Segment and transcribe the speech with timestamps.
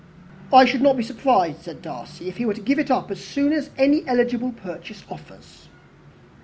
[0.51, 3.23] "I should not be surprised," said Darcy, "if he were to give it up as
[3.23, 5.67] soon as any eligible purchase offers."